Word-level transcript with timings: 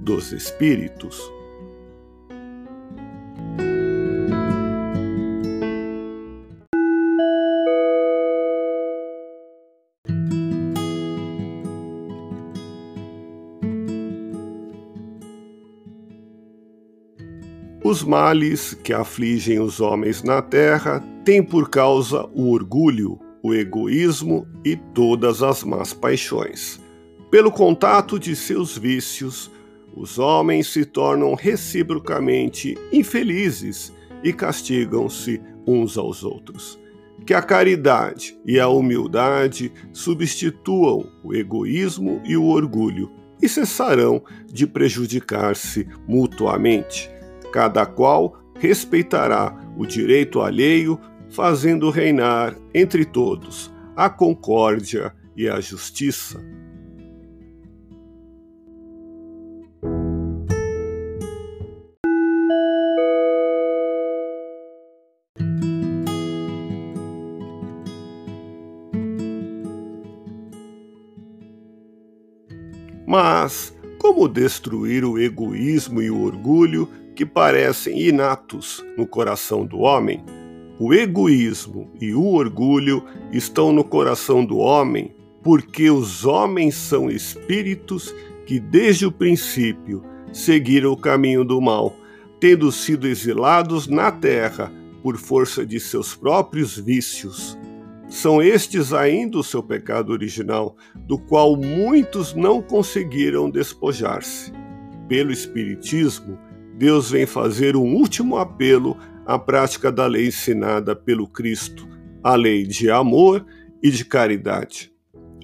dos 0.00 0.32
Espíritos. 0.32 1.20
Os 17.88 18.02
males 18.02 18.74
que 18.74 18.92
afligem 18.92 19.60
os 19.60 19.80
homens 19.80 20.20
na 20.24 20.42
terra 20.42 21.00
têm 21.24 21.40
por 21.40 21.70
causa 21.70 22.28
o 22.34 22.50
orgulho, 22.50 23.16
o 23.40 23.54
egoísmo 23.54 24.44
e 24.64 24.74
todas 24.74 25.40
as 25.40 25.62
más 25.62 25.92
paixões. 25.92 26.80
Pelo 27.30 27.52
contato 27.52 28.18
de 28.18 28.34
seus 28.34 28.76
vícios, 28.76 29.48
os 29.94 30.18
homens 30.18 30.68
se 30.68 30.84
tornam 30.84 31.34
reciprocamente 31.34 32.76
infelizes 32.92 33.92
e 34.22 34.32
castigam-se 34.32 35.40
uns 35.66 35.96
aos 35.96 36.22
outros. 36.22 36.78
Que 37.24 37.34
a 37.34 37.42
caridade 37.42 38.38
e 38.44 38.60
a 38.60 38.68
humildade 38.68 39.72
substituam 39.92 41.10
o 41.24 41.34
egoísmo 41.34 42.20
e 42.24 42.36
o 42.36 42.44
orgulho 42.44 43.10
e 43.40 43.48
cessarão 43.48 44.22
de 44.46 44.66
prejudicar-se 44.66 45.88
mutuamente. 46.06 47.10
Cada 47.52 47.84
qual 47.86 48.38
respeitará 48.58 49.54
o 49.76 49.86
direito 49.86 50.40
alheio, 50.40 50.98
fazendo 51.28 51.90
reinar 51.90 52.56
entre 52.72 53.04
todos 53.04 53.72
a 53.96 54.10
concórdia 54.10 55.14
e 55.36 55.48
a 55.48 55.60
justiça. 55.60 56.44
Mas 73.06 73.72
como 73.98 74.28
destruir 74.28 75.04
o 75.04 75.18
egoísmo 75.18 76.02
e 76.02 76.10
o 76.10 76.22
orgulho 76.22 76.88
que 77.14 77.24
parecem 77.24 78.08
inatos 78.08 78.84
no 78.96 79.06
coração 79.06 79.64
do 79.64 79.78
homem? 79.78 80.24
O 80.78 80.92
egoísmo 80.92 81.90
e 82.00 82.12
o 82.12 82.24
orgulho 82.24 83.02
estão 83.32 83.72
no 83.72 83.84
coração 83.84 84.44
do 84.44 84.58
homem 84.58 85.14
porque 85.42 85.88
os 85.88 86.24
homens 86.24 86.74
são 86.74 87.08
espíritos 87.08 88.12
que 88.46 88.58
desde 88.58 89.06
o 89.06 89.12
princípio 89.12 90.02
seguiram 90.32 90.90
o 90.90 90.96
caminho 90.96 91.44
do 91.44 91.60
mal, 91.60 91.94
tendo 92.40 92.70
sido 92.72 93.06
exilados 93.06 93.86
na 93.86 94.10
terra 94.10 94.72
por 95.02 95.16
força 95.16 95.64
de 95.64 95.78
seus 95.78 96.16
próprios 96.16 96.76
vícios 96.76 97.56
são 98.08 98.40
estes 98.40 98.92
ainda 98.92 99.38
o 99.38 99.44
seu 99.44 99.62
pecado 99.62 100.10
original, 100.12 100.76
do 100.94 101.18
qual 101.18 101.56
muitos 101.56 102.34
não 102.34 102.62
conseguiram 102.62 103.50
despojar-se. 103.50 104.52
Pelo 105.08 105.32
Espiritismo, 105.32 106.38
Deus 106.76 107.10
vem 107.10 107.26
fazer 107.26 107.76
um 107.76 107.94
último 107.94 108.36
apelo 108.36 108.96
à 109.24 109.38
prática 109.38 109.90
da 109.90 110.06
lei 110.06 110.28
ensinada 110.28 110.94
pelo 110.94 111.26
Cristo, 111.26 111.88
a 112.22 112.34
lei 112.34 112.64
de 112.64 112.90
amor 112.90 113.44
e 113.82 113.90
de 113.90 114.04
caridade. 114.04 114.92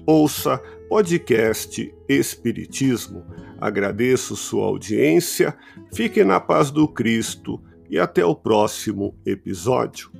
Ouça 0.05 0.61
podcast 0.89 1.93
Espiritismo. 2.07 3.25
Agradeço 3.59 4.35
sua 4.35 4.65
audiência, 4.65 5.55
fique 5.93 6.23
na 6.23 6.39
paz 6.39 6.69
do 6.69 6.87
Cristo 6.87 7.61
e 7.89 7.97
até 7.97 8.23
o 8.25 8.35
próximo 8.35 9.17
episódio. 9.25 10.11